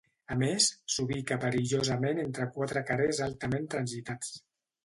[0.35, 4.35] A més, s'ubica perillosament entre quatre carrers altament transitats.